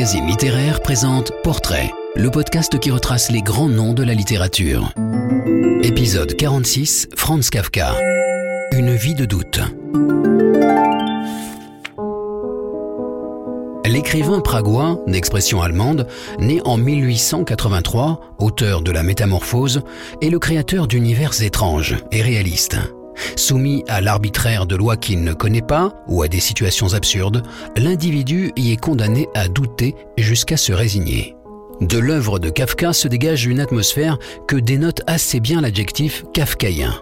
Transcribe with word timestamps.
Magazine 0.00 0.26
Littéraire 0.26 0.80
présente 0.80 1.32
Portrait, 1.42 1.92
le 2.14 2.30
podcast 2.30 2.78
qui 2.78 2.90
retrace 2.90 3.30
les 3.30 3.42
grands 3.42 3.68
noms 3.68 3.92
de 3.92 4.02
la 4.02 4.14
littérature. 4.14 4.94
Épisode 5.82 6.34
46, 6.36 7.08
Franz 7.16 7.50
Kafka. 7.50 7.94
Une 8.72 8.94
vie 8.94 9.14
de 9.14 9.26
doute. 9.26 9.60
L'écrivain 13.84 14.40
pragois, 14.40 15.00
d'expression 15.06 15.60
allemande, 15.60 16.06
né 16.38 16.60
en 16.64 16.78
1883, 16.78 18.36
auteur 18.38 18.80
de 18.80 18.92
La 18.92 19.02
Métamorphose, 19.02 19.82
est 20.22 20.30
le 20.30 20.38
créateur 20.38 20.86
d'univers 20.86 21.42
étranges 21.42 21.96
et 22.12 22.22
réalistes. 22.22 22.78
Soumis 23.40 23.84
à 23.88 24.02
l'arbitraire 24.02 24.66
de 24.66 24.76
lois 24.76 24.98
qu'il 24.98 25.24
ne 25.24 25.32
connaît 25.32 25.62
pas 25.62 25.94
ou 26.06 26.20
à 26.20 26.28
des 26.28 26.40
situations 26.40 26.92
absurdes, 26.92 27.42
l'individu 27.74 28.52
y 28.54 28.70
est 28.70 28.76
condamné 28.76 29.28
à 29.34 29.48
douter 29.48 29.94
jusqu'à 30.18 30.58
se 30.58 30.74
résigner. 30.74 31.36
De 31.80 31.96
l'œuvre 31.96 32.38
de 32.38 32.50
Kafka 32.50 32.92
se 32.92 33.08
dégage 33.08 33.46
une 33.46 33.60
atmosphère 33.60 34.18
que 34.46 34.56
dénote 34.56 35.00
assez 35.06 35.40
bien 35.40 35.62
l'adjectif 35.62 36.22
kafkaïen. 36.34 36.94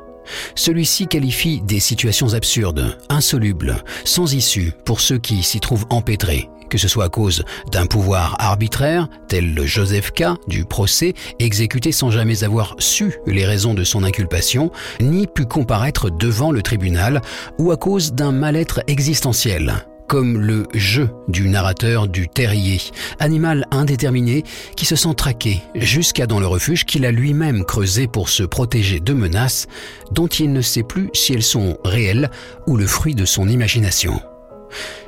Celui-ci 0.55 1.09
qualifie 1.09 1.61
des 1.61 1.81
situations 1.81 2.35
absurdes, 2.35 2.97
insolubles, 3.09 3.83
sans 4.05 4.33
issue 4.33 4.73
pour 4.85 5.01
ceux 5.01 5.19
qui 5.19 5.43
s'y 5.43 5.59
trouvent 5.59 5.87
empêtrés, 5.91 6.49
que 6.69 6.79
ce 6.79 6.89
soit 6.89 7.05
à 7.05 7.09
cause 7.09 7.45
d'un 7.71 7.87
pouvoir 7.87 8.37
arbitraire, 8.39 9.09
tel 9.29 9.55
le 9.55 9.67
Joseph 9.67 10.13
K. 10.13 10.25
du 10.47 10.65
procès, 10.65 11.15
exécuté 11.39 11.93
sans 11.93 12.11
jamais 12.11 12.45
avoir 12.45 12.75
su 12.79 13.15
les 13.27 13.45
raisons 13.45 13.75
de 13.75 13.85
son 13.85 14.05
inculpation, 14.05 14.71
ni 15.01 15.27
pu 15.27 15.47
comparaître 15.47 16.11
devant 16.11 16.53
le 16.53 16.63
tribunal, 16.63 17.21
ou 17.59 17.71
à 17.71 17.77
cause 17.77 18.13
d'un 18.13 18.33
mal-être 18.33 18.81
existentiel, 18.87 19.85
comme 20.09 20.39
le 20.39 20.67
jeu 20.75 21.11
du 21.29 21.49
narrateur 21.49 22.09
du 22.09 22.29
terrier, 22.29 22.81
animal 23.21 23.67
indéterminé 23.71 24.43
qui 24.75 24.87
se 24.87 24.97
sent 24.97 25.15
traqué 25.15 25.61
jusqu'à 25.75 26.27
dans 26.27 26.41
le 26.41 26.47
refuge 26.47 26.85
qu'il 26.85 27.05
a 27.05 27.13
lui-même 27.13 27.65
creusé 27.65 28.07
pour 28.07 28.29
se 28.29 28.43
protéger 28.43 29.01
de 29.01 29.13
menaces 29.13 29.67
dont 30.11 30.27
il 30.27 30.53
ne 30.53 30.63
sait 30.63 30.83
plus 30.83 31.11
si 31.13 31.35
elles 31.35 31.43
sont 31.43 31.77
réelles 31.85 32.31
ou 32.67 32.77
le 32.77 32.87
fruit 32.87 33.15
de 33.15 33.25
son 33.25 33.49
imagination. 33.49 34.21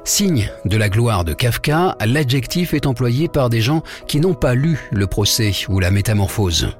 Signe 0.04 0.50
de 0.64 0.76
la 0.76 0.88
gloire 0.88 1.24
de 1.24 1.32
Kafka, 1.32 1.96
l'adjectif 2.04 2.74
est 2.74 2.86
employé 2.86 3.28
par 3.28 3.50
des 3.50 3.60
gens 3.60 3.82
qui 4.06 4.20
n'ont 4.20 4.34
pas 4.34 4.54
lu 4.54 4.88
le 4.90 5.06
procès 5.06 5.52
ou 5.68 5.80
la 5.80 5.90
métamorphose. 5.90 6.70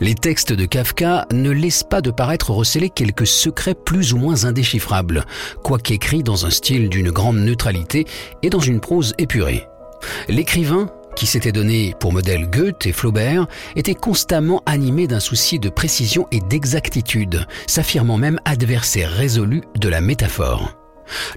Les 0.00 0.14
textes 0.14 0.52
de 0.52 0.66
Kafka 0.66 1.26
ne 1.32 1.50
laissent 1.50 1.84
pas 1.84 2.00
de 2.00 2.10
paraître 2.10 2.50
receler 2.50 2.90
quelques 2.90 3.28
secrets 3.28 3.74
plus 3.74 4.12
ou 4.12 4.18
moins 4.18 4.44
indéchiffrables, 4.44 5.24
quoique 5.62 5.92
écrits 5.92 6.24
dans 6.24 6.46
un 6.46 6.50
style 6.50 6.88
d'une 6.88 7.10
grande 7.10 7.38
neutralité 7.38 8.04
et 8.42 8.50
dans 8.50 8.60
une 8.60 8.80
prose 8.80 9.14
épurée. 9.18 9.68
L'écrivain, 10.28 10.90
qui 11.14 11.26
s'était 11.26 11.52
donné 11.52 11.94
pour 12.00 12.12
modèle 12.12 12.50
Goethe 12.50 12.86
et 12.86 12.92
Flaubert, 12.92 13.46
était 13.76 13.94
constamment 13.94 14.62
animé 14.66 15.06
d'un 15.06 15.20
souci 15.20 15.60
de 15.60 15.68
précision 15.68 16.26
et 16.32 16.40
d'exactitude, 16.40 17.46
s'affirmant 17.68 18.18
même 18.18 18.40
adversaire 18.44 19.12
résolu 19.12 19.62
de 19.78 19.88
la 19.88 20.00
métaphore. 20.00 20.74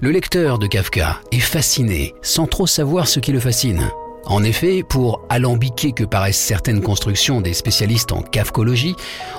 Le 0.00 0.10
lecteur 0.10 0.58
de 0.58 0.66
Kafka 0.66 1.20
est 1.32 1.40
fasciné 1.40 2.14
sans 2.22 2.46
trop 2.46 2.66
savoir 2.66 3.08
ce 3.08 3.20
qui 3.20 3.32
le 3.32 3.40
fascine. 3.40 3.90
En 4.26 4.42
effet, 4.42 4.82
pour 4.82 5.22
alambiquer 5.30 5.92
que 5.92 6.04
paraissent 6.04 6.36
certaines 6.36 6.82
constructions 6.82 7.40
des 7.40 7.54
spécialistes 7.54 8.12
en 8.12 8.20
kafkologie, 8.20 8.94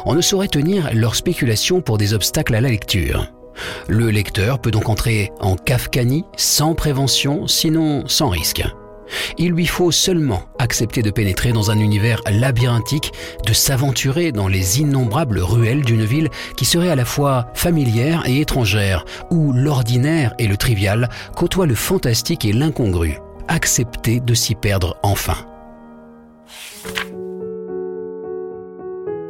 on 0.05 0.15
ne 0.15 0.21
saurait 0.21 0.47
tenir 0.47 0.89
leurs 0.93 1.15
spéculations 1.15 1.81
pour 1.81 1.97
des 1.97 2.13
obstacles 2.13 2.55
à 2.55 2.61
la 2.61 2.69
lecture. 2.69 3.27
Le 3.87 4.09
lecteur 4.09 4.59
peut 4.59 4.71
donc 4.71 4.89
entrer 4.89 5.31
en 5.39 5.55
kafkanie 5.55 6.25
sans 6.37 6.73
prévention, 6.73 7.45
sinon 7.45 8.07
sans 8.07 8.29
risque. 8.29 8.63
Il 9.37 9.51
lui 9.51 9.65
faut 9.65 9.91
seulement 9.91 10.43
accepter 10.59 11.01
de 11.01 11.11
pénétrer 11.11 11.51
dans 11.51 11.71
un 11.71 11.79
univers 11.79 12.21
labyrinthique, 12.29 13.11
de 13.45 13.53
s'aventurer 13.53 14.31
dans 14.31 14.47
les 14.47 14.81
innombrables 14.81 15.39
ruelles 15.39 15.83
d'une 15.83 16.05
ville 16.05 16.29
qui 16.55 16.65
serait 16.65 16.89
à 16.89 16.95
la 16.95 17.05
fois 17.05 17.47
familière 17.53 18.23
et 18.27 18.41
étrangère, 18.41 19.05
où 19.31 19.53
l'ordinaire 19.53 20.33
et 20.39 20.47
le 20.47 20.57
trivial 20.57 21.09
côtoient 21.35 21.65
le 21.65 21.75
fantastique 21.75 22.45
et 22.45 22.53
l'incongru. 22.53 23.17
Accepter 23.47 24.19
de 24.19 24.33
s'y 24.33 24.55
perdre 24.55 24.97
enfin. 25.03 25.37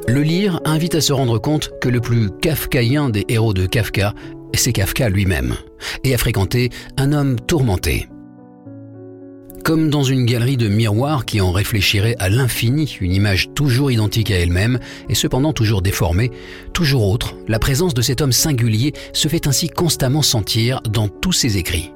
Le 0.08 0.22
lire 0.22 0.59
invite 0.66 0.96
à 0.96 1.02
se 1.02 1.14
rendre 1.14 1.38
compte 1.38 1.72
que 1.82 1.88
le 1.90 2.02
plus 2.02 2.32
kafkaïen 2.42 3.09
des 3.09 3.26
héros 3.30 3.53
de 3.53 3.68
Kafka, 3.68 4.14
c'est 4.56 4.74
Kafka 4.74 5.08
lui-même, 5.08 5.56
et 6.03 6.14
à 6.14 6.18
fréquenter 6.18 6.72
un 6.98 7.14
homme 7.14 7.40
tourmenté. 7.40 8.08
Comme 9.69 9.91
dans 9.91 10.02
une 10.02 10.25
galerie 10.25 10.57
de 10.57 10.68
miroirs 10.68 11.25
qui 11.25 11.41
en 11.41 11.52
réfléchirait 11.52 12.16
à 12.18 12.28
l'infini 12.28 12.97
une 13.02 13.13
image 13.13 13.53
toujours 13.53 13.91
identique 13.91 14.31
à 14.31 14.40
elle-même 14.40 14.80
et 15.09 15.13
cependant 15.13 15.53
toujours 15.53 15.84
déformée, 15.84 16.31
toujours 16.74 17.07
autre, 17.07 17.35
la 17.47 17.59
présence 17.59 17.94
de 17.94 18.02
cet 18.02 18.22
homme 18.22 18.31
singulier 18.31 18.94
se 19.13 19.28
fait 19.28 19.46
ainsi 19.46 19.69
constamment 19.69 20.24
sentir 20.24 20.81
dans 20.90 21.08
tous 21.08 21.34
ses 21.34 21.58
écrits. 21.58 21.91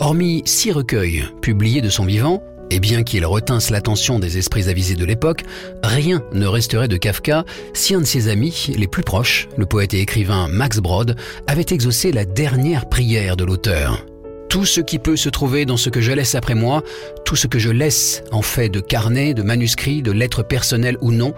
Hormis 0.00 0.42
six 0.46 0.72
recueils 0.72 1.22
publiés 1.40 1.80
de 1.80 1.90
son 1.90 2.06
vivant, 2.06 2.42
et 2.70 2.80
bien 2.80 3.04
qu'il 3.04 3.24
retinsse 3.24 3.70
l'attention 3.70 4.18
des 4.18 4.36
esprits 4.36 4.68
avisés 4.68 4.96
de 4.96 5.04
l'époque, 5.04 5.44
rien 5.84 6.24
ne 6.32 6.48
resterait 6.48 6.88
de 6.88 6.96
Kafka 6.96 7.44
si 7.72 7.94
un 7.94 8.00
de 8.00 8.04
ses 8.04 8.26
amis 8.26 8.72
les 8.76 8.88
plus 8.88 9.04
proches, 9.04 9.46
le 9.56 9.66
poète 9.66 9.94
et 9.94 10.00
écrivain 10.00 10.48
Max 10.48 10.80
Brod, 10.80 11.14
avait 11.46 11.66
exaucé 11.70 12.10
la 12.10 12.24
dernière 12.24 12.88
prière 12.88 13.36
de 13.36 13.44
l'auteur 13.44 14.04
tout 14.52 14.66
ce 14.66 14.82
qui 14.82 14.98
peut 14.98 15.16
se 15.16 15.30
trouver 15.30 15.64
dans 15.64 15.78
ce 15.78 15.88
que 15.88 16.02
je 16.02 16.12
laisse 16.12 16.34
après 16.34 16.54
moi, 16.54 16.82
tout 17.24 17.36
ce 17.36 17.46
que 17.46 17.58
je 17.58 17.70
laisse 17.70 18.22
en 18.32 18.42
fait 18.42 18.68
de 18.68 18.80
carnets, 18.80 19.32
de 19.32 19.42
manuscrits, 19.42 20.02
de 20.02 20.12
lettres 20.12 20.42
personnelles 20.42 20.98
ou 21.00 21.10
non, 21.10 21.32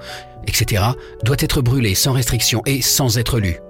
etc., 0.48 0.82
doit 1.22 1.36
être 1.38 1.62
brûlé 1.62 1.94
sans 1.94 2.10
restriction 2.10 2.60
et 2.66 2.82
sans 2.82 3.16
être 3.16 3.38
lu. 3.38 3.60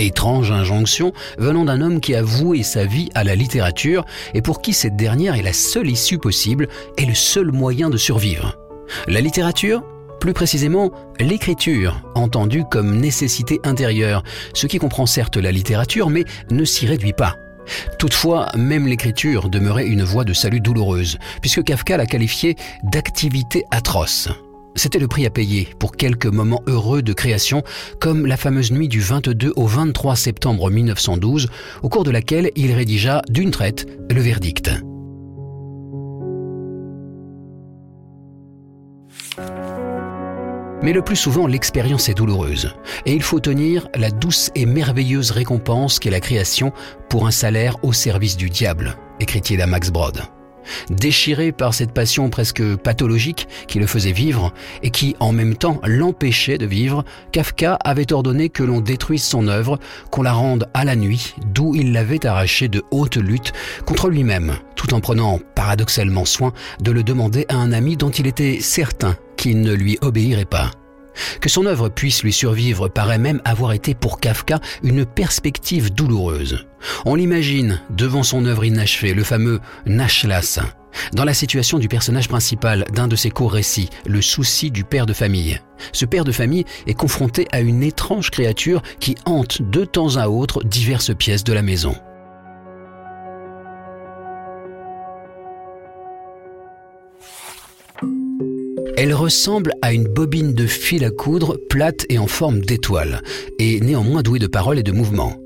Étrange 0.00 0.50
injonction 0.50 1.12
venant 1.38 1.64
d'un 1.64 1.80
homme 1.80 2.00
qui 2.00 2.16
a 2.16 2.22
voué 2.22 2.64
sa 2.64 2.86
vie 2.86 3.08
à 3.14 3.22
la 3.22 3.36
littérature 3.36 4.04
et 4.34 4.42
pour 4.42 4.60
qui 4.60 4.72
cette 4.72 4.96
dernière 4.96 5.36
est 5.36 5.42
la 5.42 5.52
seule 5.52 5.88
issue 5.88 6.18
possible 6.18 6.66
et 6.96 7.06
le 7.06 7.14
seul 7.14 7.52
moyen 7.52 7.90
de 7.90 7.96
survivre. 7.96 8.58
La 9.06 9.20
littérature 9.20 9.84
plus 10.18 10.32
précisément, 10.32 10.90
l'écriture, 11.20 12.02
entendue 12.16 12.64
comme 12.68 12.96
nécessité 12.96 13.60
intérieure, 13.62 14.24
ce 14.54 14.66
qui 14.66 14.78
comprend 14.80 15.06
certes 15.06 15.36
la 15.36 15.52
littérature, 15.52 16.10
mais 16.10 16.24
ne 16.50 16.64
s'y 16.64 16.84
réduit 16.84 17.12
pas. 17.12 17.36
Toutefois, 17.98 18.48
même 18.56 18.86
l'écriture 18.86 19.48
demeurait 19.48 19.86
une 19.86 20.02
voie 20.02 20.24
de 20.24 20.32
salut 20.32 20.60
douloureuse, 20.60 21.18
puisque 21.40 21.64
Kafka 21.64 21.96
l'a 21.96 22.06
qualifiée 22.06 22.56
d'activité 22.82 23.64
atroce. 23.70 24.28
C'était 24.74 25.00
le 25.00 25.08
prix 25.08 25.26
à 25.26 25.30
payer 25.30 25.68
pour 25.80 25.92
quelques 25.92 26.26
moments 26.26 26.62
heureux 26.68 27.02
de 27.02 27.12
création, 27.12 27.64
comme 28.00 28.26
la 28.26 28.36
fameuse 28.36 28.70
nuit 28.70 28.88
du 28.88 29.00
22 29.00 29.52
au 29.56 29.66
23 29.66 30.14
septembre 30.14 30.70
1912, 30.70 31.48
au 31.82 31.88
cours 31.88 32.04
de 32.04 32.12
laquelle 32.12 32.52
il 32.54 32.72
rédigea 32.72 33.22
d'une 33.28 33.50
traite 33.50 33.86
le 34.08 34.20
verdict. 34.20 34.70
Mais 40.82 40.92
le 40.92 41.02
plus 41.02 41.16
souvent, 41.16 41.46
l'expérience 41.46 42.08
est 42.08 42.14
douloureuse, 42.14 42.74
et 43.04 43.12
il 43.12 43.22
faut 43.22 43.40
tenir 43.40 43.88
la 43.94 44.10
douce 44.10 44.50
et 44.54 44.66
merveilleuse 44.66 45.32
récompense 45.32 45.98
qu'est 45.98 46.10
la 46.10 46.20
création 46.20 46.72
pour 47.08 47.26
un 47.26 47.32
salaire 47.32 47.76
au 47.82 47.92
service 47.92 48.36
du 48.36 48.48
diable, 48.48 48.96
écrit-il 49.20 49.60
à 49.60 49.66
Max 49.66 49.90
Brod. 49.90 50.22
Déchiré 50.90 51.52
par 51.52 51.74
cette 51.74 51.92
passion 51.92 52.30
presque 52.30 52.76
pathologique 52.76 53.48
qui 53.66 53.78
le 53.78 53.86
faisait 53.86 54.12
vivre 54.12 54.52
et 54.82 54.90
qui 54.90 55.16
en 55.20 55.32
même 55.32 55.56
temps 55.56 55.80
l'empêchait 55.84 56.58
de 56.58 56.66
vivre, 56.66 57.04
Kafka 57.32 57.74
avait 57.84 58.12
ordonné 58.12 58.48
que 58.48 58.62
l'on 58.62 58.80
détruise 58.80 59.22
son 59.22 59.48
œuvre, 59.48 59.78
qu'on 60.10 60.22
la 60.22 60.32
rende 60.32 60.68
à 60.74 60.84
la 60.84 60.96
nuit, 60.96 61.34
d'où 61.46 61.74
il 61.74 61.92
l'avait 61.92 62.26
arraché 62.26 62.68
de 62.68 62.82
haute 62.90 63.16
lutte 63.16 63.52
contre 63.84 64.08
lui-même, 64.08 64.56
tout 64.76 64.94
en 64.94 65.00
prenant 65.00 65.40
paradoxalement 65.54 66.24
soin 66.24 66.52
de 66.80 66.92
le 66.92 67.02
demander 67.02 67.46
à 67.48 67.56
un 67.56 67.72
ami 67.72 67.96
dont 67.96 68.10
il 68.10 68.26
était 68.26 68.58
certain 68.60 69.16
qu'il 69.36 69.60
ne 69.60 69.72
lui 69.72 69.98
obéirait 70.00 70.44
pas. 70.44 70.70
Que 71.40 71.48
son 71.48 71.66
œuvre 71.66 71.88
puisse 71.88 72.22
lui 72.22 72.32
survivre 72.32 72.88
paraît 72.88 73.18
même 73.18 73.40
avoir 73.44 73.72
été 73.72 73.94
pour 73.94 74.20
Kafka 74.20 74.60
une 74.82 75.04
perspective 75.04 75.92
douloureuse. 75.92 76.66
On 77.04 77.14
l'imagine 77.14 77.80
devant 77.90 78.22
son 78.22 78.44
œuvre 78.46 78.64
inachevée, 78.64 79.14
le 79.14 79.24
fameux 79.24 79.60
Nachlas, 79.86 80.60
dans 81.12 81.24
la 81.24 81.34
situation 81.34 81.78
du 81.78 81.88
personnage 81.88 82.28
principal 82.28 82.84
d'un 82.92 83.08
de 83.08 83.16
ses 83.16 83.30
courts 83.30 83.52
récits, 83.52 83.90
le 84.06 84.22
souci 84.22 84.70
du 84.70 84.84
père 84.84 85.06
de 85.06 85.12
famille. 85.12 85.60
Ce 85.92 86.04
père 86.04 86.24
de 86.24 86.32
famille 86.32 86.64
est 86.86 86.94
confronté 86.94 87.46
à 87.52 87.60
une 87.60 87.82
étrange 87.82 88.30
créature 88.30 88.82
qui 89.00 89.16
hante 89.24 89.62
de 89.62 89.84
temps 89.84 90.16
à 90.16 90.28
autre 90.28 90.62
diverses 90.64 91.14
pièces 91.14 91.44
de 91.44 91.52
la 91.52 91.62
maison. 91.62 91.96
Elle 99.00 99.14
ressemble 99.14 99.74
à 99.80 99.92
une 99.92 100.08
bobine 100.08 100.54
de 100.54 100.66
fil 100.66 101.04
à 101.04 101.12
coudre 101.12 101.56
plate 101.70 102.04
et 102.08 102.18
en 102.18 102.26
forme 102.26 102.62
d'étoile, 102.62 103.22
et 103.60 103.78
néanmoins 103.78 104.22
douée 104.22 104.40
de 104.40 104.48
paroles 104.48 104.80
et 104.80 104.82
de 104.82 104.90
mouvements. 104.90 105.36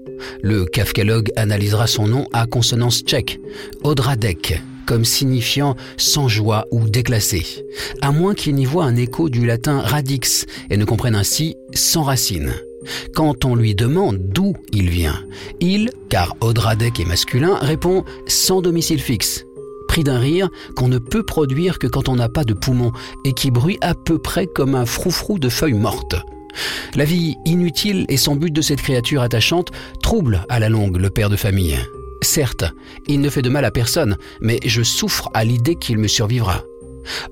Le 0.40 0.64
kafkalogue 0.64 1.31
analysera 1.37 1.87
son 1.87 2.06
nom 2.06 2.26
à 2.32 2.46
consonance 2.46 3.02
tchèque, 3.02 3.38
Odradek, 3.84 4.62
comme 4.87 5.04
signifiant 5.04 5.76
sans 5.99 6.28
joie 6.28 6.64
ou 6.70 6.88
déclassé, 6.88 7.44
à 8.00 8.10
moins 8.10 8.34
qu'il 8.34 8.54
n'y 8.54 8.64
voie 8.64 8.87
un 8.87 8.96
écho 8.96 9.28
du 9.28 9.44
latin 9.44 9.81
radix 9.81 10.46
et 10.70 10.78
ne 10.78 10.87
comprenne 10.87 11.14
ainsi 11.14 11.54
sans 11.75 12.04
racine. 12.04 12.54
Quand 13.14 13.44
on 13.44 13.54
lui 13.54 13.75
demande 13.75 14.16
d'où 14.19 14.54
il 14.72 14.88
vient, 14.88 15.26
il, 15.60 15.90
car 16.08 16.34
Odradek 16.40 17.00
est 17.00 17.04
masculin, 17.04 17.58
répond 17.60 18.02
sans 18.26 18.62
domicile 18.62 19.02
fixe, 19.02 19.44
d'un 20.00 20.19
rire 20.19 20.49
qu'on 20.75 20.89
ne 20.89 20.99
peut 20.99 21.23
produire 21.23 21.79
que 21.79 21.87
quand 21.87 22.09
on 22.09 22.17
n'a 22.17 22.31
pas 22.31 22.44
de 22.44 22.55
poumons 22.55 22.93
et 23.25 23.35
qui 23.35 23.50
bruit 23.50 23.79
à 23.83 23.94
peu 23.94 24.19
près 24.19 24.47
comme 24.47 24.75
un 24.75 24.87
froufrou 24.87 25.39
de 25.39 25.50
feuilles 25.50 25.75
mortes. 25.75 26.17
La 26.94 27.05
vie 27.05 27.37
inutile 27.44 28.06
et 28.09 28.17
sans 28.17 28.37
but 28.37 28.50
de 28.50 28.62
cette 28.62 28.81
créature 28.81 29.23
attachante 29.23 29.71
trouble 30.03 30.44
à 30.49 30.59
la 30.59 30.69
longue 30.69 30.97
le 30.97 31.11
père 31.11 31.31
de 31.31 31.37
famille. 31.37 31.79
Certes, 32.23 32.65
il 33.06 33.21
ne 33.21 33.29
fait 33.29 33.43
de 33.43 33.50
mal 33.50 33.65
à 33.65 33.71
personne, 33.71 34.17
mais 34.41 34.61
je 34.65 34.83
souffre 34.83 35.31
à 35.35 35.44
l'idée 35.44 35.77
qu'il 35.77 35.99
me 35.99 36.09
survivra. 36.09 36.62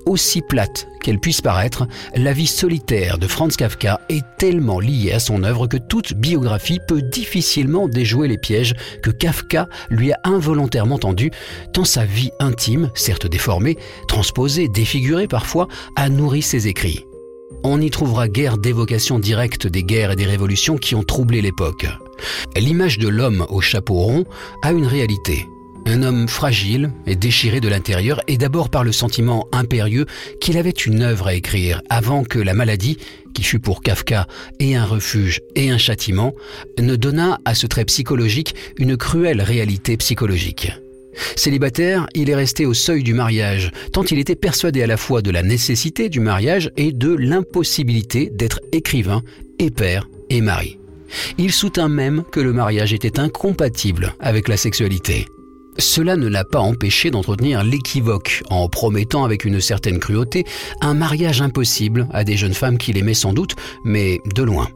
Aussi 0.05 0.41
plate 0.41 0.87
qu'elle 1.01 1.19
puisse 1.19 1.41
paraître, 1.41 1.87
la 2.15 2.33
vie 2.33 2.47
solitaire 2.47 3.17
de 3.17 3.27
Franz 3.27 3.55
Kafka 3.55 4.01
est 4.09 4.23
tellement 4.37 4.79
liée 4.79 5.11
à 5.11 5.19
son 5.19 5.43
œuvre 5.43 5.67
que 5.67 5.77
toute 5.77 6.13
biographie 6.13 6.79
peut 6.87 7.01
difficilement 7.01 7.87
déjouer 7.87 8.27
les 8.27 8.37
pièges 8.37 8.73
que 9.01 9.11
Kafka 9.11 9.67
lui 9.89 10.11
a 10.11 10.19
involontairement 10.23 10.99
tendus, 10.99 11.31
tant 11.73 11.85
sa 11.85 12.05
vie 12.05 12.31
intime, 12.39 12.91
certes 12.93 13.27
déformée, 13.27 13.77
transposée, 14.07 14.67
défigurée 14.67 15.27
parfois, 15.27 15.67
a 15.95 16.09
nourri 16.09 16.41
ses 16.41 16.67
écrits 16.67 17.05
on 17.63 17.77
n'y 17.77 17.91
trouvera 17.91 18.27
guère 18.27 18.57
d'évocation 18.57 19.19
directe 19.19 19.67
des 19.67 19.83
guerres 19.83 20.11
et 20.11 20.15
des 20.15 20.25
révolutions 20.25 20.77
qui 20.77 20.95
ont 20.95 21.03
troublé 21.03 21.41
l'époque. 21.41 21.85
L'image 22.55 22.97
de 22.97 23.07
l'homme 23.07 23.45
au 23.49 23.61
chapeau 23.61 23.95
rond 23.95 24.25
a 24.63 24.71
une 24.71 24.87
réalité. 24.87 25.47
Un 25.85 26.03
homme 26.03 26.27
fragile 26.27 26.91
et 27.07 27.15
déchiré 27.15 27.59
de 27.59 27.67
l'intérieur 27.67 28.21
et 28.27 28.37
d'abord 28.37 28.69
par 28.69 28.83
le 28.83 28.91
sentiment 28.91 29.47
impérieux 29.51 30.05
qu'il 30.39 30.57
avait 30.57 30.69
une 30.69 31.01
œuvre 31.01 31.27
à 31.27 31.33
écrire 31.33 31.81
avant 31.89 32.23
que 32.23 32.39
la 32.39 32.53
maladie, 32.53 32.97
qui 33.33 33.43
fut 33.43 33.59
pour 33.59 33.81
Kafka 33.81 34.27
et 34.59 34.75
un 34.75 34.85
refuge 34.85 35.41
et 35.55 35.71
un 35.71 35.77
châtiment, 35.77 36.33
ne 36.79 36.95
donnât 36.95 37.39
à 37.45 37.55
ce 37.55 37.67
trait 37.67 37.85
psychologique 37.85 38.55
une 38.77 38.95
cruelle 38.95 39.41
réalité 39.41 39.97
psychologique. 39.97 40.71
Célibataire, 41.35 42.07
il 42.13 42.29
est 42.29 42.35
resté 42.35 42.65
au 42.65 42.73
seuil 42.73 43.03
du 43.03 43.13
mariage, 43.13 43.71
tant 43.91 44.03
il 44.03 44.19
était 44.19 44.35
persuadé 44.35 44.81
à 44.83 44.87
la 44.87 44.97
fois 44.97 45.21
de 45.21 45.31
la 45.31 45.43
nécessité 45.43 46.09
du 46.09 46.19
mariage 46.19 46.71
et 46.77 46.93
de 46.93 47.13
l'impossibilité 47.13 48.29
d'être 48.33 48.61
écrivain 48.71 49.21
et 49.59 49.71
père 49.71 50.07
et 50.29 50.41
mari. 50.41 50.79
Il 51.37 51.51
soutint 51.51 51.89
même 51.89 52.23
que 52.31 52.39
le 52.39 52.53
mariage 52.53 52.93
était 52.93 53.19
incompatible 53.19 54.15
avec 54.19 54.47
la 54.47 54.55
sexualité. 54.55 55.25
Cela 55.77 56.15
ne 56.15 56.27
l'a 56.27 56.43
pas 56.43 56.59
empêché 56.59 57.11
d'entretenir 57.11 57.63
l'équivoque 57.63 58.43
en 58.49 58.67
promettant 58.67 59.23
avec 59.23 59.45
une 59.45 59.61
certaine 59.61 59.99
cruauté 59.99 60.45
un 60.81 60.93
mariage 60.93 61.41
impossible 61.41 62.07
à 62.11 62.23
des 62.23 62.37
jeunes 62.37 62.53
femmes 62.53 62.77
qu'il 62.77 62.97
aimait 62.97 63.13
sans 63.13 63.33
doute, 63.33 63.55
mais 63.83 64.19
de 64.35 64.43
loin. 64.43 64.67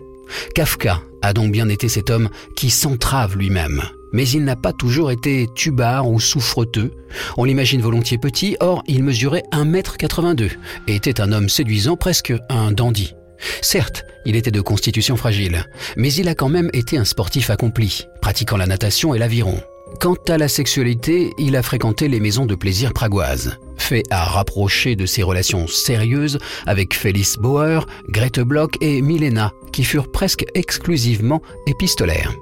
Kafka 0.53 1.01
a 1.21 1.33
donc 1.33 1.51
bien 1.51 1.69
été 1.69 1.89
cet 1.89 2.09
homme 2.09 2.29
qui 2.55 2.69
s'entrave 2.69 3.37
lui-même, 3.37 3.81
mais 4.13 4.27
il 4.27 4.43
n'a 4.43 4.55
pas 4.55 4.73
toujours 4.73 5.11
été 5.11 5.47
tubard 5.55 6.09
ou 6.09 6.19
souffreteux. 6.19 6.91
On 7.37 7.43
l'imagine 7.43 7.81
volontiers 7.81 8.17
petit, 8.17 8.57
or 8.59 8.83
il 8.87 9.03
mesurait 9.03 9.43
1m82 9.51 10.51
et 10.87 10.95
était 10.95 11.21
un 11.21 11.31
homme 11.31 11.49
séduisant, 11.49 11.97
presque 11.97 12.33
un 12.49 12.71
dandy. 12.71 13.13
Certes, 13.61 14.05
il 14.25 14.35
était 14.35 14.51
de 14.51 14.61
constitution 14.61 15.17
fragile, 15.17 15.65
mais 15.97 16.11
il 16.13 16.27
a 16.29 16.35
quand 16.35 16.49
même 16.49 16.69
été 16.73 16.97
un 16.97 17.05
sportif 17.05 17.49
accompli, 17.49 18.07
pratiquant 18.21 18.57
la 18.57 18.65
natation 18.65 19.13
et 19.13 19.19
l'aviron. 19.19 19.61
Quant 19.99 20.17
à 20.27 20.37
la 20.37 20.47
sexualité, 20.47 21.33
il 21.37 21.55
a 21.55 21.63
fréquenté 21.63 22.07
les 22.07 22.19
maisons 22.19 22.45
de 22.45 22.55
plaisir 22.55 22.93
pragoises, 22.93 23.57
fait 23.77 24.03
à 24.09 24.23
rapprocher 24.23 24.95
de 24.95 25.05
ses 25.05 25.23
relations 25.23 25.67
sérieuses 25.67 26.39
avec 26.65 26.93
Félix 26.93 27.37
Bauer, 27.37 27.85
Grete 28.09 28.39
Bloch 28.39 28.75
et 28.81 29.01
Milena, 29.01 29.53
qui 29.71 29.83
furent 29.83 30.11
presque 30.11 30.45
exclusivement 30.53 31.41
épistolaires. 31.67 32.33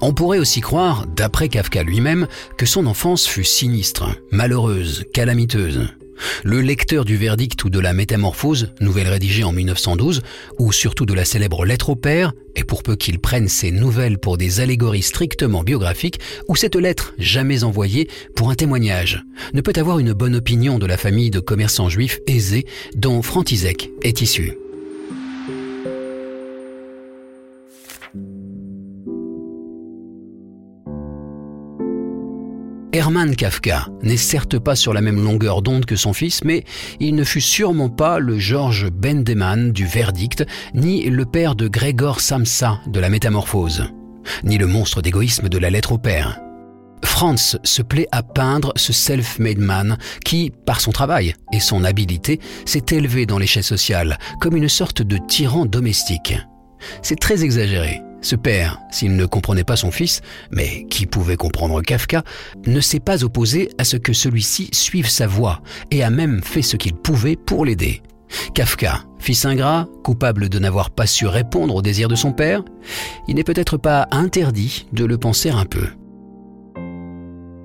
On 0.00 0.12
pourrait 0.12 0.38
aussi 0.38 0.60
croire, 0.60 1.06
d'après 1.06 1.48
Kafka 1.48 1.82
lui-même, 1.82 2.28
que 2.56 2.66
son 2.66 2.86
enfance 2.86 3.26
fut 3.26 3.44
sinistre, 3.44 4.08
malheureuse, 4.30 5.04
calamiteuse. 5.12 5.88
Le 6.44 6.60
lecteur 6.60 7.04
du 7.04 7.16
verdict 7.16 7.62
ou 7.64 7.70
de 7.70 7.80
la 7.80 7.92
métamorphose, 7.92 8.72
nouvelle 8.80 9.08
rédigée 9.08 9.44
en 9.44 9.52
1912, 9.52 10.22
ou 10.58 10.72
surtout 10.72 11.06
de 11.06 11.14
la 11.14 11.24
célèbre 11.24 11.64
lettre 11.64 11.90
au 11.90 11.96
père, 11.96 12.32
et 12.54 12.64
pour 12.64 12.82
peu 12.82 12.96
qu'il 12.96 13.18
prenne 13.18 13.48
ces 13.48 13.70
nouvelles 13.70 14.18
pour 14.18 14.38
des 14.38 14.60
allégories 14.60 15.02
strictement 15.02 15.62
biographiques, 15.62 16.20
ou 16.48 16.56
cette 16.56 16.76
lettre 16.76 17.14
jamais 17.18 17.64
envoyée 17.64 18.08
pour 18.34 18.50
un 18.50 18.54
témoignage, 18.54 19.24
ne 19.54 19.60
peut 19.60 19.74
avoir 19.76 19.98
une 19.98 20.12
bonne 20.12 20.36
opinion 20.36 20.78
de 20.78 20.86
la 20.86 20.96
famille 20.96 21.30
de 21.30 21.40
commerçants 21.40 21.88
juifs 21.88 22.20
aisés 22.26 22.66
dont 22.94 23.22
František 23.22 23.90
est 24.02 24.20
issu. 24.20 24.54
Hermann 32.96 33.36
Kafka 33.36 33.88
n'est 34.02 34.16
certes 34.16 34.58
pas 34.58 34.74
sur 34.74 34.94
la 34.94 35.02
même 35.02 35.22
longueur 35.22 35.60
d'onde 35.60 35.84
que 35.84 35.96
son 35.96 36.14
fils, 36.14 36.42
mais 36.44 36.64
il 36.98 37.14
ne 37.14 37.24
fut 37.24 37.42
sûrement 37.42 37.90
pas 37.90 38.18
le 38.18 38.38
Georges 38.38 38.90
Bendemann 38.90 39.70
du 39.70 39.84
Verdict, 39.84 40.46
ni 40.72 41.02
le 41.10 41.26
père 41.26 41.56
de 41.56 41.68
Grégor 41.68 42.20
Samsa 42.20 42.80
de 42.86 42.98
la 42.98 43.10
Métamorphose, 43.10 43.84
ni 44.44 44.56
le 44.56 44.66
monstre 44.66 45.02
d'égoïsme 45.02 45.50
de 45.50 45.58
la 45.58 45.68
lettre 45.68 45.92
au 45.92 45.98
père. 45.98 46.40
Franz 47.04 47.58
se 47.64 47.82
plaît 47.82 48.08
à 48.12 48.22
peindre 48.22 48.72
ce 48.76 48.94
self-made 48.94 49.58
man 49.58 49.98
qui, 50.24 50.50
par 50.64 50.80
son 50.80 50.90
travail 50.90 51.34
et 51.52 51.60
son 51.60 51.84
habileté, 51.84 52.40
s'est 52.64 52.86
élevé 52.92 53.26
dans 53.26 53.38
l'échelle 53.38 53.62
sociale 53.62 54.16
comme 54.40 54.56
une 54.56 54.70
sorte 54.70 55.02
de 55.02 55.18
tyran 55.18 55.66
domestique. 55.66 56.34
C'est 57.02 57.20
très 57.20 57.44
exagéré, 57.44 58.00
ce 58.26 58.36
père, 58.36 58.80
s'il 58.90 59.16
ne 59.16 59.24
comprenait 59.24 59.64
pas 59.64 59.76
son 59.76 59.92
fils, 59.92 60.20
mais 60.50 60.84
qui 60.90 61.06
pouvait 61.06 61.36
comprendre 61.36 61.80
Kafka, 61.80 62.24
ne 62.66 62.80
s'est 62.80 63.00
pas 63.00 63.22
opposé 63.22 63.70
à 63.78 63.84
ce 63.84 63.96
que 63.96 64.12
celui-ci 64.12 64.68
suive 64.72 65.08
sa 65.08 65.28
voie 65.28 65.62
et 65.92 66.02
a 66.02 66.10
même 66.10 66.42
fait 66.42 66.62
ce 66.62 66.76
qu'il 66.76 66.94
pouvait 66.94 67.36
pour 67.36 67.64
l'aider. 67.64 68.02
Kafka, 68.54 69.04
fils 69.20 69.44
ingrat, 69.44 69.86
coupable 70.02 70.48
de 70.48 70.58
n'avoir 70.58 70.90
pas 70.90 71.06
su 71.06 71.26
répondre 71.26 71.76
aux 71.76 71.82
désirs 71.82 72.08
de 72.08 72.16
son 72.16 72.32
père, 72.32 72.64
il 73.28 73.36
n'est 73.36 73.44
peut-être 73.44 73.76
pas 73.76 74.08
interdit 74.10 74.86
de 74.92 75.04
le 75.04 75.18
penser 75.18 75.50
un 75.50 75.64
peu. 75.64 75.86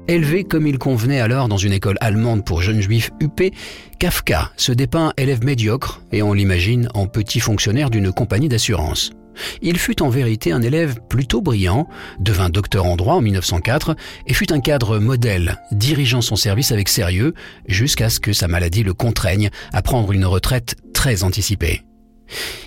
Élevé 0.07 0.43
comme 0.43 0.67
il 0.67 0.77
convenait 0.77 1.21
alors 1.21 1.47
dans 1.47 1.57
une 1.57 1.73
école 1.73 1.97
allemande 2.01 2.45
pour 2.45 2.61
jeunes 2.61 2.81
juifs 2.81 3.09
huppés, 3.19 3.51
Kafka 3.97 4.51
se 4.57 4.71
dépeint 4.71 5.13
élève 5.17 5.43
médiocre 5.43 6.03
et 6.11 6.21
on 6.21 6.33
l'imagine 6.33 6.87
en 6.93 7.07
petit 7.07 7.39
fonctionnaire 7.39 7.89
d'une 7.89 8.11
compagnie 8.11 8.49
d'assurance. 8.49 9.11
Il 9.61 9.77
fut 9.77 10.01
en 10.01 10.09
vérité 10.09 10.51
un 10.51 10.61
élève 10.61 10.99
plutôt 11.09 11.41
brillant, 11.41 11.87
devint 12.19 12.49
docteur 12.49 12.85
en 12.85 12.95
droit 12.95 13.15
en 13.15 13.21
1904 13.21 13.95
et 14.27 14.33
fut 14.33 14.51
un 14.51 14.59
cadre 14.59 14.99
modèle, 14.99 15.61
dirigeant 15.71 16.21
son 16.21 16.35
service 16.35 16.71
avec 16.71 16.89
sérieux 16.89 17.33
jusqu'à 17.67 18.09
ce 18.09 18.19
que 18.19 18.33
sa 18.33 18.47
maladie 18.47 18.83
le 18.83 18.93
contraigne 18.93 19.49
à 19.73 19.81
prendre 19.81 20.11
une 20.11 20.25
retraite 20.25 20.75
très 20.93 21.23
anticipée. 21.23 21.81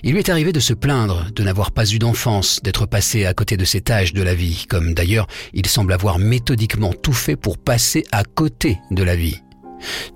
Il 0.03 0.13
lui 0.13 0.19
est 0.19 0.29
arrivé 0.29 0.53
de 0.53 0.61
se 0.61 0.75
plaindre 0.75 1.27
de 1.35 1.43
n'avoir 1.43 1.73
pas 1.73 1.87
eu 1.87 1.99
d'enfance, 1.99 2.61
d'être 2.63 2.87
passé 2.87 3.25
à 3.25 3.35
côté 3.35 3.57
de 3.57 3.65
ses 3.65 3.81
tâches 3.81 4.13
de 4.13 4.23
la 4.23 4.35
vie, 4.35 4.67
comme 4.69 4.95
d'ailleurs 4.95 5.27
il 5.53 5.67
semble 5.67 5.93
avoir 5.93 6.19
méthodiquement 6.19 6.93
tout 6.93 7.13
fait 7.13 7.37
pour 7.37 7.59
passer 7.59 8.05
à 8.13 8.25
côté 8.25 8.79
de 8.91 9.03
la 9.03 9.17
vie. 9.17 9.41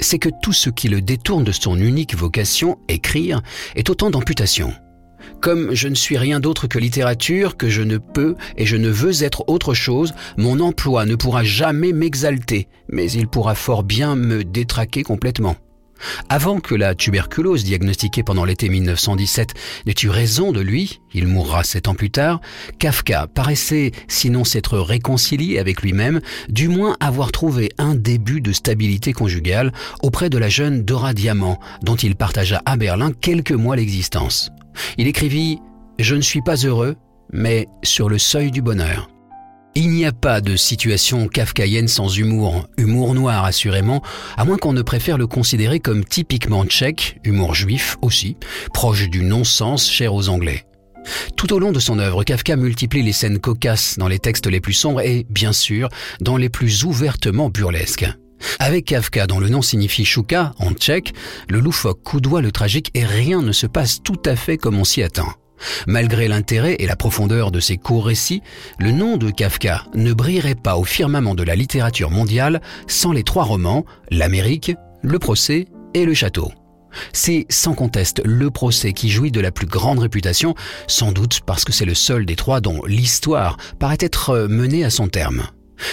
C'est 0.01 0.19
que 0.19 0.29
tout 0.43 0.53
ce 0.53 0.71
qui 0.71 0.89
le 0.89 1.01
détourne 1.01 1.45
de 1.45 1.53
son 1.53 1.79
unique 1.79 2.15
vocation, 2.15 2.79
écrire, 2.89 3.43
est 3.75 3.91
autant 3.91 4.11
d'amputations. 4.11 4.73
Comme 5.41 5.75
je 5.75 5.89
ne 5.89 5.95
suis 5.95 6.19
rien 6.19 6.41
d'autre 6.41 6.67
que 6.67 6.79
littérature, 6.79 7.57
que 7.57 7.69
je 7.69 7.83
ne 7.83 7.99
peux 7.99 8.37
et 8.57 8.67
je 8.67 8.77
ne 8.77 8.89
veux 8.89 9.23
être 9.23 9.45
autre 9.49 9.75
chose, 9.75 10.15
mon 10.37 10.61
emploi 10.61 11.07
ne 11.07 11.15
pourra 11.15 11.45
jamais 11.45 11.93
m'exalter, 11.93 12.69
mais 12.89 13.11
il 13.11 13.29
pourra 13.29 13.55
fort 13.55 13.83
bien 13.83 14.17
me 14.17 14.45
détraquer 14.45 15.03
complètement. 15.03 15.57
Avant 16.29 16.61
que 16.61 16.75
la 16.75 16.95
tuberculose 16.95 17.65
diagnostiquée 17.65 18.23
pendant 18.23 18.45
l'été 18.45 18.69
1917 18.69 19.55
n'ait 19.87 19.95
eu 20.03 20.09
raison 20.09 20.53
de 20.53 20.61
lui, 20.61 21.01
il 21.13 21.27
mourra 21.27 21.65
sept 21.65 21.89
ans 21.89 21.95
plus 21.95 22.11
tard, 22.11 22.41
Kafka 22.79 23.27
paraissait, 23.27 23.93
sinon 24.07 24.45
s'être 24.45 24.79
réconcilié 24.79 25.59
avec 25.59 25.83
lui-même, 25.83 26.21
du 26.49 26.69
moins 26.69 26.97
avoir 27.01 27.33
trouvé 27.33 27.71
un 27.79 27.95
début 27.95 28.41
de 28.41 28.53
stabilité 28.53 29.13
conjugale 29.13 29.73
auprès 30.03 30.31
de 30.31 30.39
la 30.39 30.49
jeune 30.49 30.85
Dora 30.85 31.15
Diamant, 31.15 31.59
dont 31.83 31.97
il 31.97 32.15
partagea 32.15 32.63
à 32.65 32.77
Berlin 32.77 33.13
quelques 33.13 33.53
mois 33.53 33.77
l'existence. 33.77 34.51
Il 34.97 35.07
écrivit⁇ 35.07 35.55
Je 35.99 36.15
ne 36.15 36.21
suis 36.21 36.43
pas 36.43 36.57
heureux, 36.57 36.97
mais 37.33 37.67
sur 37.83 38.09
le 38.09 38.19
seuil 38.19 38.51
du 38.51 38.63
bonheur⁇ 38.63 39.09
il 39.75 39.91
n'y 39.91 40.07
a 40.07 40.13
pas 40.13 40.41
de 40.41 40.57
situation 40.57 41.29
kafkaïenne 41.29 41.87
sans 41.87 42.09
humour, 42.17 42.67
humour 42.79 43.15
noir 43.15 43.45
assurément, 43.45 44.03
à 44.37 44.45
moins 44.45 44.57
qu'on 44.57 44.73
ne 44.73 44.83
préfère 44.83 45.19
le 45.19 45.29
considérer 45.29 45.79
comme 45.79 46.05
typiquement 46.05 46.65
tchèque, 46.65 47.21
humour 47.23 47.55
juif 47.55 47.97
aussi, 48.03 48.37
proche 48.75 49.09
du 49.09 49.23
non-sens 49.23 49.89
cher 49.89 50.15
aux 50.15 50.31
Anglais. 50.31 50.65
Tout 51.37 51.53
au 51.53 51.61
long 51.61 51.71
de 51.71 51.79
son 51.79 52.01
œuvre, 52.01 52.25
Kafka 52.25 52.57
multiplie 52.57 53.05
les 53.05 53.13
scènes 53.13 53.39
cocasses 53.39 53.99
dans 53.99 54.09
les 54.09 54.19
textes 54.19 54.49
les 54.49 54.61
plus 54.61 54.73
sombres 54.73 55.01
et, 55.01 55.27
bien 55.31 55.53
sûr, 55.53 55.89
dans 56.21 56.37
les 56.37 56.49
plus 56.49 56.83
ouvertement 56.83 57.49
burlesques. 57.49 58.09
Avec 58.59 58.87
Kafka, 58.87 59.27
dont 59.27 59.41
le 59.41 59.49
nom 59.49 59.63
signifie 59.63 60.05
chouka 60.05 60.53
en 60.59 60.73
tchèque, 60.73 61.15
le 61.49 61.61
loufoque 61.61 62.03
coudoie 62.03 62.43
le 62.43 62.53
tragique 62.53 62.91
et 62.95 63.05
rien 63.05 63.43
ne 63.43 63.53
se 63.53 63.67
passe 63.67 64.03
tout 64.03 64.21
à 64.25 64.37
fait 64.37 64.57
comme 64.57 64.79
on 64.79 64.85
s'y 64.85 65.03
attend. 65.03 65.29
Malgré 65.87 66.29
l'intérêt 66.29 66.77
et 66.79 66.87
la 66.87 66.97
profondeur 66.97 67.51
de 67.51 67.61
ses 67.61 67.77
courts 67.77 68.07
récits, 68.07 68.43
le 68.79 68.93
nom 68.93 69.17
de 69.17 69.31
Kafka 69.31 69.85
ne 69.95 70.13
brillerait 70.13 70.55
pas 70.55 70.77
au 70.77 70.85
firmament 70.85 71.35
de 71.35 71.43
la 71.43 71.57
littérature 71.57 72.11
mondiale 72.11 72.61
sans 72.87 73.13
les 73.13 73.25
trois 73.25 73.45
romans, 73.45 73.85
L'Amérique, 74.11 74.73
Le 75.03 75.19
procès 75.19 75.67
et 75.95 76.05
Le 76.05 76.15
château. 76.15 76.53
C'est 77.13 77.47
sans 77.51 77.75
conteste 77.75 78.23
le 78.25 78.51
procès 78.51 78.93
qui 78.93 79.11
jouit 79.11 79.31
de 79.31 79.41
la 79.41 79.53
plus 79.53 79.67
grande 79.67 79.99
réputation, 79.99 80.55
sans 80.87 81.13
doute 81.13 81.41
parce 81.45 81.65
que 81.65 81.73
c'est 81.73 81.85
le 81.85 81.95
seul 81.95 82.25
des 82.25 82.37
trois 82.37 82.61
dont 82.61 82.83
l'histoire 82.87 83.57
paraît 83.79 83.99
être 84.01 84.47
menée 84.49 84.85
à 84.85 84.91
son 84.91 85.09
terme. 85.09 85.49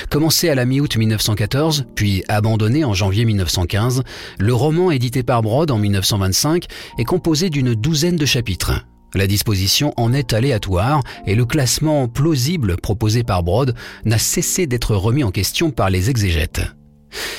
Commencé 0.09 0.49
à 0.49 0.55
la 0.55 0.65
mi-août 0.65 0.97
1914, 0.97 1.85
puis 1.95 2.23
abandonné 2.27 2.83
en 2.83 2.93
janvier 2.93 3.25
1915, 3.25 4.03
le 4.39 4.53
roman 4.53 4.91
édité 4.91 5.23
par 5.23 5.41
Brod 5.41 5.71
en 5.71 5.77
1925 5.77 6.65
est 6.97 7.03
composé 7.03 7.49
d'une 7.49 7.75
douzaine 7.75 8.15
de 8.15 8.25
chapitres. 8.25 8.85
La 9.13 9.27
disposition 9.27 9.93
en 9.95 10.11
est 10.11 10.33
aléatoire 10.33 11.01
et 11.25 11.35
le 11.35 11.45
classement 11.45 12.09
plausible 12.09 12.75
proposé 12.75 13.23
par 13.23 13.43
Brod 13.43 13.73
n'a 14.03 14.17
cessé 14.17 14.67
d'être 14.67 14.95
remis 14.95 15.23
en 15.23 15.31
question 15.31 15.71
par 15.71 15.89
les 15.89 16.09
exégètes. 16.09 16.61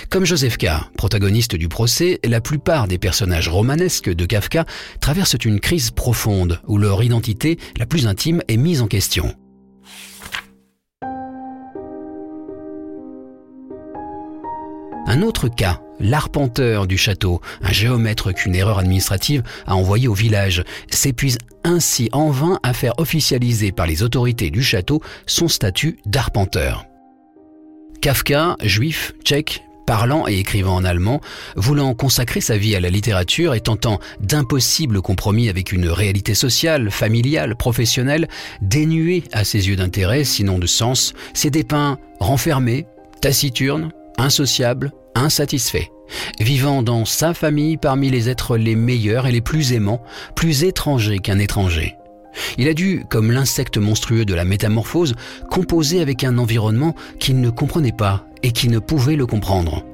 Comme 0.08 0.24
Joseph 0.24 0.56
K., 0.56 0.68
protagoniste 0.96 1.54
du 1.54 1.68
procès, 1.68 2.18
la 2.24 2.40
plupart 2.40 2.88
des 2.88 2.96
personnages 2.96 3.50
romanesques 3.50 4.08
de 4.08 4.24
Kafka 4.24 4.64
traversent 5.00 5.36
une 5.44 5.60
crise 5.60 5.90
profonde 5.90 6.60
où 6.66 6.78
leur 6.78 7.02
identité 7.02 7.58
la 7.78 7.84
plus 7.84 8.06
intime 8.06 8.42
est 8.48 8.56
mise 8.56 8.80
en 8.80 8.86
question. 8.86 9.34
Un 15.16 15.22
autre 15.22 15.48
cas, 15.48 15.80
l'arpenteur 15.98 16.86
du 16.86 16.98
château, 16.98 17.40
un 17.62 17.72
géomètre 17.72 18.34
qu'une 18.34 18.54
erreur 18.54 18.78
administrative 18.78 19.42
a 19.66 19.74
envoyé 19.74 20.08
au 20.08 20.12
village, 20.12 20.62
s'épuise 20.90 21.38
ainsi 21.64 22.10
en 22.12 22.28
vain 22.28 22.58
à 22.62 22.74
faire 22.74 22.92
officialiser 22.98 23.72
par 23.72 23.86
les 23.86 24.02
autorités 24.02 24.50
du 24.50 24.62
château 24.62 25.00
son 25.24 25.48
statut 25.48 25.96
d'arpenteur. 26.04 26.84
Kafka, 28.02 28.56
juif, 28.62 29.14
tchèque, 29.24 29.62
parlant 29.86 30.28
et 30.28 30.38
écrivant 30.38 30.74
en 30.74 30.84
allemand, 30.84 31.22
voulant 31.56 31.94
consacrer 31.94 32.42
sa 32.42 32.58
vie 32.58 32.76
à 32.76 32.80
la 32.80 32.90
littérature 32.90 33.54
et 33.54 33.60
tentant 33.62 34.00
d'impossibles 34.20 35.00
compromis 35.00 35.48
avec 35.48 35.72
une 35.72 35.88
réalité 35.88 36.34
sociale, 36.34 36.90
familiale, 36.90 37.56
professionnelle, 37.56 38.28
dénuée 38.60 39.24
à 39.32 39.44
ses 39.44 39.68
yeux 39.68 39.76
d'intérêt, 39.76 40.24
sinon 40.24 40.58
de 40.58 40.66
sens, 40.66 41.14
s'est 41.32 41.48
dépeint 41.48 41.98
renfermé, 42.20 42.84
taciturne, 43.22 43.92
insociable, 44.18 44.92
insatisfait, 45.18 45.90
vivant 46.40 46.82
dans 46.82 47.04
sa 47.04 47.34
famille 47.34 47.76
parmi 47.76 48.10
les 48.10 48.28
êtres 48.28 48.56
les 48.56 48.76
meilleurs 48.76 49.26
et 49.26 49.32
les 49.32 49.40
plus 49.40 49.72
aimants, 49.72 50.02
plus 50.34 50.64
étrangers 50.64 51.18
qu'un 51.18 51.38
étranger. 51.38 51.96
Il 52.58 52.68
a 52.68 52.74
dû, 52.74 53.04
comme 53.08 53.32
l'insecte 53.32 53.78
monstrueux 53.78 54.24
de 54.24 54.34
la 54.34 54.44
métamorphose, 54.44 55.14
composer 55.50 56.00
avec 56.00 56.24
un 56.24 56.38
environnement 56.38 56.94
qu'il 57.18 57.40
ne 57.40 57.50
comprenait 57.50 57.92
pas 57.92 58.26
et 58.42 58.52
qui 58.52 58.68
ne 58.68 58.78
pouvait 58.78 59.16
le 59.16 59.26
comprendre. 59.26 59.84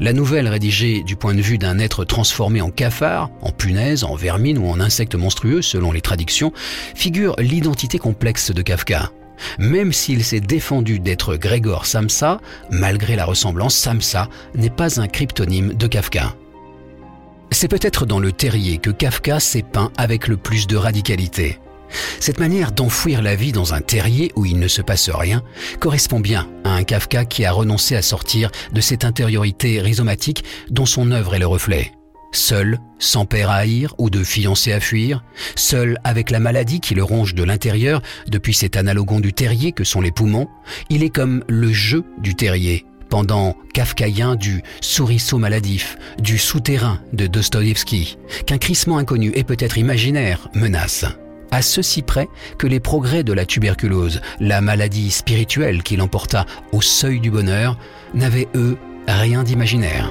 La 0.00 0.12
nouvelle 0.12 0.48
rédigée 0.48 1.02
du 1.02 1.16
point 1.16 1.34
de 1.34 1.40
vue 1.40 1.58
d'un 1.58 1.78
être 1.78 2.04
transformé 2.04 2.60
en 2.60 2.70
cafard, 2.70 3.30
en 3.40 3.50
punaise, 3.50 4.04
en 4.04 4.14
vermine 4.14 4.58
ou 4.58 4.66
en 4.68 4.80
insecte 4.80 5.14
monstrueux 5.14 5.62
selon 5.62 5.92
les 5.92 6.02
traductions, 6.02 6.52
figure 6.94 7.34
l'identité 7.38 7.98
complexe 7.98 8.50
de 8.50 8.62
Kafka. 8.62 9.10
Même 9.58 9.92
s'il 9.92 10.24
s'est 10.24 10.40
défendu 10.40 10.98
d'être 10.98 11.36
Grégor 11.36 11.86
Samsa, 11.86 12.40
malgré 12.70 13.16
la 13.16 13.24
ressemblance, 13.24 13.74
Samsa 13.74 14.28
n'est 14.54 14.70
pas 14.70 15.00
un 15.00 15.08
cryptonyme 15.08 15.74
de 15.74 15.86
Kafka. 15.86 16.34
C'est 17.50 17.68
peut-être 17.68 18.06
dans 18.06 18.20
le 18.20 18.32
terrier 18.32 18.78
que 18.78 18.90
Kafka 18.90 19.38
s'est 19.38 19.62
peint 19.62 19.92
avec 19.96 20.26
le 20.26 20.36
plus 20.36 20.66
de 20.66 20.76
radicalité. 20.76 21.58
Cette 22.20 22.40
manière 22.40 22.72
d'enfouir 22.72 23.20
la 23.20 23.34
vie 23.34 23.52
dans 23.52 23.74
un 23.74 23.82
terrier 23.82 24.32
où 24.36 24.46
il 24.46 24.58
ne 24.58 24.68
se 24.68 24.80
passe 24.80 25.10
rien 25.10 25.42
correspond 25.78 26.20
bien 26.20 26.48
à 26.64 26.70
un 26.70 26.84
Kafka 26.84 27.26
qui 27.26 27.44
a 27.44 27.52
renoncé 27.52 27.94
à 27.96 28.02
sortir 28.02 28.50
de 28.72 28.80
cette 28.80 29.04
intériorité 29.04 29.80
rhizomatique 29.80 30.44
dont 30.70 30.86
son 30.86 31.10
œuvre 31.10 31.34
est 31.34 31.38
le 31.38 31.46
reflet. 31.46 31.92
Seul, 32.32 32.78
sans 32.98 33.26
père 33.26 33.50
à 33.50 33.56
haïr 33.56 33.94
ou 33.98 34.08
de 34.08 34.24
fiancé 34.24 34.72
à 34.72 34.80
fuir, 34.80 35.22
seul 35.54 35.98
avec 36.02 36.30
la 36.30 36.40
maladie 36.40 36.80
qui 36.80 36.94
le 36.94 37.04
ronge 37.04 37.34
de 37.34 37.44
l'intérieur 37.44 38.00
depuis 38.26 38.54
cet 38.54 38.76
analogon 38.76 39.20
du 39.20 39.34
terrier 39.34 39.72
que 39.72 39.84
sont 39.84 40.00
les 40.00 40.10
poumons, 40.10 40.48
il 40.88 41.02
est 41.02 41.10
comme 41.10 41.44
le 41.46 41.70
jeu 41.70 42.04
du 42.18 42.34
terrier, 42.34 42.86
pendant 43.10 43.54
kafkaïen 43.74 44.34
du 44.34 44.62
souriceau 44.80 45.36
maladif, 45.36 45.98
du 46.18 46.38
souterrain 46.38 47.00
de 47.12 47.26
Dostoïevski, 47.26 48.16
qu'un 48.46 48.58
crissement 48.58 48.96
inconnu 48.96 49.30
et 49.34 49.44
peut-être 49.44 49.76
imaginaire 49.76 50.48
menace. 50.54 51.04
À 51.50 51.60
ceci 51.60 52.00
près 52.00 52.28
que 52.56 52.66
les 52.66 52.80
progrès 52.80 53.24
de 53.24 53.34
la 53.34 53.44
tuberculose, 53.44 54.22
la 54.40 54.62
maladie 54.62 55.10
spirituelle 55.10 55.82
qui 55.82 55.96
l'emporta 55.96 56.46
au 56.72 56.80
seuil 56.80 57.20
du 57.20 57.30
bonheur, 57.30 57.76
n'avaient 58.14 58.48
eux 58.54 58.78
rien 59.06 59.42
d'imaginaire. 59.42 60.10